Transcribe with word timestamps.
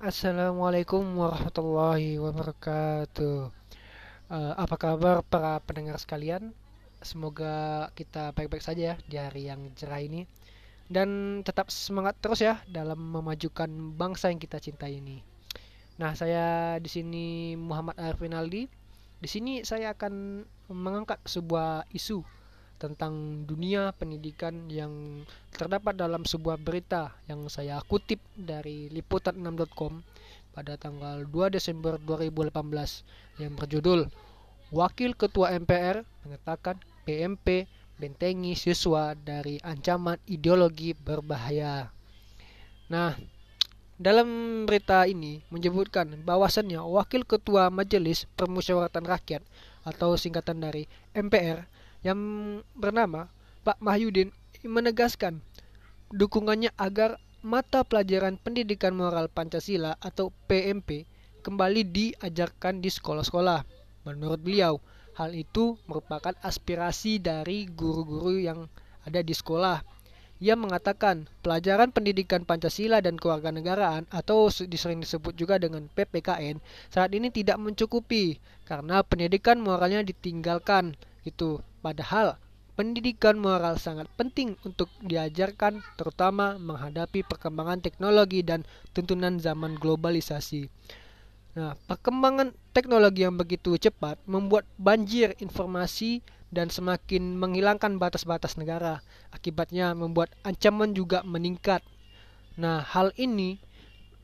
Assalamualaikum 0.00 1.04
warahmatullahi 1.12 2.16
wabarakatuh. 2.16 3.52
Eh, 4.32 4.52
apa 4.56 4.76
kabar 4.80 5.20
para 5.20 5.60
pendengar 5.60 6.00
sekalian? 6.00 6.56
Semoga 7.04 7.84
kita 7.92 8.32
baik-baik 8.32 8.64
saja 8.64 8.80
ya 8.80 8.94
di 9.04 9.20
hari 9.20 9.52
yang 9.52 9.60
cerah 9.76 10.00
ini 10.00 10.24
dan 10.88 11.44
tetap 11.44 11.68
semangat 11.68 12.16
terus 12.16 12.40
ya 12.40 12.64
dalam 12.64 12.96
memajukan 12.96 13.68
bangsa 13.92 14.32
yang 14.32 14.40
kita 14.40 14.56
cintai 14.56 15.04
ini. 15.04 15.20
Nah, 16.00 16.16
saya 16.16 16.80
di 16.80 16.88
sini 16.88 17.52
Muhammad 17.60 18.00
Arifin 18.00 18.32
Aldi. 18.32 18.72
Di 19.20 19.28
sini 19.28 19.68
saya 19.68 19.92
akan 19.92 20.48
mengangkat 20.72 21.20
sebuah 21.28 21.84
isu 21.92 22.24
tentang 22.80 23.44
dunia 23.44 23.92
pendidikan 23.92 24.64
yang 24.72 25.22
terdapat 25.52 26.00
dalam 26.00 26.24
sebuah 26.24 26.56
berita 26.56 27.12
yang 27.28 27.44
saya 27.52 27.76
kutip 27.84 28.24
dari 28.32 28.88
liputan6.com 28.88 30.00
pada 30.56 30.80
tanggal 30.80 31.28
2 31.28 31.52
Desember 31.52 32.00
2018 32.00 32.56
yang 33.44 33.52
berjudul 33.52 34.08
Wakil 34.72 35.12
Ketua 35.12 35.52
MPR 35.60 36.08
mengatakan 36.24 36.80
PMP 37.04 37.68
bentengi 38.00 38.56
siswa 38.56 39.12
dari 39.12 39.60
ancaman 39.60 40.16
ideologi 40.24 40.96
berbahaya. 40.96 41.92
Nah, 42.88 43.12
dalam 44.00 44.64
berita 44.64 45.04
ini 45.04 45.44
menyebutkan 45.52 46.24
bahwasannya 46.24 46.80
Wakil 46.80 47.28
Ketua 47.28 47.68
Majelis 47.68 48.24
Permusyawaratan 48.40 49.04
Rakyat 49.04 49.44
atau 49.84 50.16
singkatan 50.16 50.64
dari 50.64 50.88
MPR 51.12 51.68
yang 52.00 52.18
bernama 52.72 53.28
Pak 53.60 53.78
Mahyudin 53.84 54.32
menegaskan 54.64 55.40
dukungannya 56.10 56.72
agar 56.76 57.20
mata 57.40 57.84
pelajaran 57.84 58.36
pendidikan 58.36 58.92
moral 58.92 59.32
Pancasila 59.32 59.96
atau 60.00 60.28
PMP 60.48 61.08
kembali 61.40 61.88
diajarkan 61.88 62.84
di 62.84 62.92
sekolah-sekolah. 62.92 63.64
Menurut 64.04 64.40
beliau, 64.40 64.80
hal 65.16 65.32
itu 65.32 65.76
merupakan 65.88 66.36
aspirasi 66.44 67.20
dari 67.20 67.68
guru-guru 67.68 68.36
yang 68.36 68.68
ada 69.08 69.24
di 69.24 69.32
sekolah. 69.32 69.80
Ia 70.40 70.56
mengatakan 70.56 71.28
pelajaran 71.44 71.92
pendidikan 71.92 72.48
Pancasila 72.48 73.04
dan 73.04 73.20
kewarganegaraan 73.20 74.08
atau 74.08 74.48
disering 74.48 75.04
disebut 75.04 75.36
juga 75.36 75.60
dengan 75.60 75.84
PPKN 75.92 76.64
saat 76.88 77.12
ini 77.12 77.28
tidak 77.28 77.60
mencukupi 77.60 78.40
karena 78.64 79.04
pendidikan 79.04 79.60
moralnya 79.60 80.00
ditinggalkan 80.00 80.96
gitu. 81.24 81.60
Padahal 81.80 82.36
pendidikan 82.78 83.36
moral 83.36 83.76
sangat 83.76 84.08
penting 84.16 84.56
untuk 84.64 84.88
diajarkan 85.04 85.84
terutama 86.00 86.56
menghadapi 86.56 87.20
perkembangan 87.28 87.84
teknologi 87.84 88.40
dan 88.40 88.64
tuntunan 88.96 89.36
zaman 89.36 89.76
globalisasi. 89.76 90.70
Nah, 91.60 91.74
perkembangan 91.90 92.54
teknologi 92.70 93.26
yang 93.26 93.34
begitu 93.34 93.74
cepat 93.74 94.16
membuat 94.24 94.64
banjir 94.78 95.34
informasi 95.42 96.22
dan 96.50 96.70
semakin 96.70 97.36
menghilangkan 97.38 97.98
batas-batas 97.98 98.54
negara. 98.58 99.02
Akibatnya 99.34 99.94
membuat 99.94 100.30
ancaman 100.46 100.94
juga 100.94 101.22
meningkat. 101.26 101.82
Nah, 102.58 102.82
hal 102.82 103.14
ini 103.18 103.62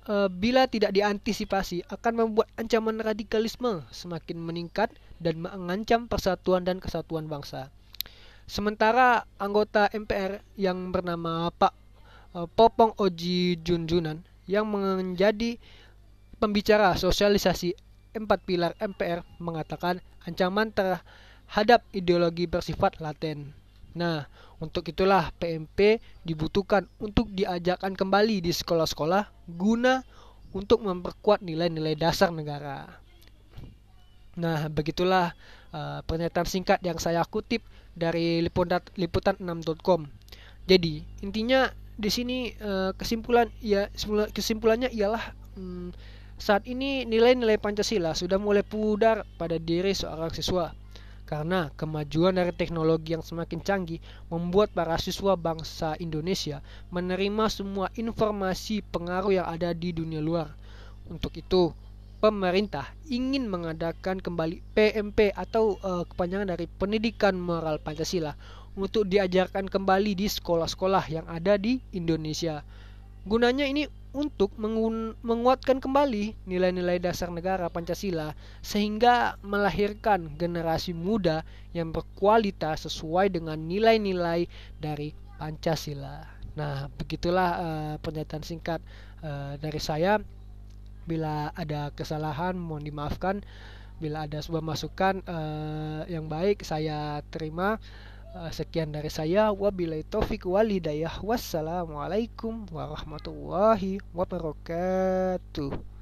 e, 0.07 0.31
bila 0.33 0.71
tidak 0.71 0.95
diantisipasi 0.95 1.85
akan 1.91 2.15
membuat 2.15 2.49
ancaman 2.57 3.03
radikalisme 3.03 3.85
semakin 3.91 4.39
meningkat 4.39 4.95
dan 5.19 5.43
mengancam 5.43 6.07
persatuan 6.07 6.63
dan 6.65 6.79
kesatuan 6.81 7.27
bangsa. 7.27 7.69
Sementara 8.47 9.27
anggota 9.43 9.91
MPR 9.91 10.39
yang 10.55 10.95
bernama 10.95 11.51
Pak 11.51 11.75
uh, 12.39 12.47
Popong 12.47 12.95
Oji 12.95 13.59
Junjunan 13.59 14.23
yang 14.47 14.71
menjadi 14.71 15.59
pembicara 16.39 16.95
sosialisasi 16.95 17.75
empat 18.15 18.47
pilar 18.47 18.79
MPR 18.79 19.27
mengatakan 19.43 19.99
ancaman 20.23 20.71
terhadap 20.71 21.83
ideologi 21.91 22.47
bersifat 22.47 23.03
laten. 23.03 23.51
Nah, 23.97 24.29
untuk 24.61 24.85
itulah 24.93 25.33
PMP 25.41 26.05
dibutuhkan 26.21 26.85
untuk 27.01 27.33
diajarkan 27.33 27.97
kembali 27.97 28.45
di 28.45 28.53
sekolah-sekolah 28.53 29.49
guna 29.57 30.05
untuk 30.53 30.85
memperkuat 30.85 31.41
nilai-nilai 31.41 31.97
dasar 31.97 32.29
negara. 32.29 33.01
Nah, 34.37 34.69
begitulah 34.69 35.33
uh, 35.73 36.05
pernyataan 36.05 36.45
singkat 36.45 36.85
yang 36.85 37.01
saya 37.01 37.25
kutip 37.25 37.65
dari 37.97 38.45
liputan 38.45 38.85
liputan6.com. 39.01 40.05
Jadi, 40.69 41.01
intinya 41.25 41.73
di 41.97 42.13
sini 42.13 42.53
uh, 42.61 42.93
kesimpulan 42.93 43.49
ya 43.65 43.89
kesimpulannya 44.37 44.93
ialah 44.93 45.33
um, 45.57 45.89
saat 46.37 46.69
ini 46.69 47.09
nilai-nilai 47.09 47.57
Pancasila 47.57 48.13
sudah 48.13 48.37
mulai 48.37 48.61
pudar 48.61 49.25
pada 49.41 49.57
diri 49.57 49.97
seorang 49.97 50.29
siswa 50.37 50.77
karena 51.27 51.75
kemajuan 51.75 52.39
dari 52.39 52.55
teknologi 52.55 53.19
yang 53.19 53.27
semakin 53.27 53.59
canggih 53.59 53.99
membuat 54.31 54.71
para 54.71 54.95
siswa 54.97 55.35
bangsa 55.35 55.99
Indonesia 55.99 56.63
menerima 56.95 57.51
semua 57.51 57.91
informasi 57.99 58.87
pengaruh 58.95 59.43
yang 59.43 59.47
ada 59.51 59.75
di 59.75 59.91
dunia 59.91 60.23
luar. 60.23 60.55
Untuk 61.11 61.35
itu, 61.35 61.75
pemerintah 62.23 62.95
ingin 63.11 63.51
mengadakan 63.51 64.23
kembali 64.23 64.63
PMP 64.73 65.35
atau 65.35 65.77
uh, 65.83 66.07
kepanjangan 66.07 66.55
dari 66.55 66.71
Pendidikan 66.71 67.35
Moral 67.37 67.83
Pancasila 67.83 68.39
untuk 68.79 69.11
diajarkan 69.11 69.67
kembali 69.67 70.15
di 70.15 70.31
sekolah-sekolah 70.31 71.05
yang 71.11 71.27
ada 71.27 71.59
di 71.59 71.83
Indonesia. 71.91 72.63
Gunanya 73.27 73.67
ini 73.67 73.91
untuk 74.15 74.55
menguatkan 75.21 75.83
kembali 75.83 76.47
nilai-nilai 76.47 77.03
dasar 77.03 77.27
negara 77.29 77.67
Pancasila 77.67 78.39
sehingga 78.63 79.35
melahirkan 79.43 80.31
generasi 80.39 80.95
muda 80.95 81.43
yang 81.75 81.91
berkualitas 81.91 82.87
sesuai 82.87 83.35
dengan 83.35 83.59
nilai-nilai 83.59 84.47
dari 84.79 85.11
Pancasila. 85.43 86.23
Nah, 86.55 86.87
begitulah 86.97 87.51
uh, 87.59 87.95
pernyataan 87.99 88.47
singkat 88.47 88.81
uh, 89.27 89.59
dari 89.59 89.83
saya. 89.83 90.23
Bila 91.05 91.51
ada 91.53 91.91
kesalahan 91.93 92.55
mohon 92.55 92.87
dimaafkan. 92.87 93.43
Bila 93.99 94.31
ada 94.31 94.39
sebuah 94.39 94.63
masukan 94.63 95.21
uh, 95.27 96.07
yang 96.07 96.31
baik 96.31 96.63
saya 96.63 97.27
terima. 97.35 97.83
Uh, 98.35 98.51
sekian 98.51 98.91
dari 98.91 99.11
saya. 99.13 99.55
Wabillahi 99.55 100.03
taufik 100.07 100.43
walidayah. 100.47 101.23
Wassalamualaikum 101.23 102.67
warahmatullahi 102.75 104.03
wabarakatuh. 104.11 105.96